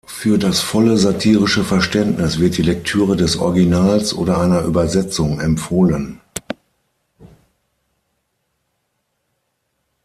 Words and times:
Für 0.07 0.39
das 0.39 0.61
volle 0.61 0.97
satirische 0.97 1.63
Verständnis 1.63 2.39
wird 2.39 2.57
die 2.57 2.63
Lektüre 2.63 3.15
des 3.15 3.37
Originals 3.37 4.15
oder 4.15 4.41
einer 4.41 4.63
Übersetzung 4.63 5.39
empfohlen. 5.39 6.19